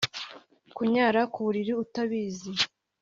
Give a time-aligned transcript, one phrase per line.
[0.75, 2.51] kunyara kuburiri utabizi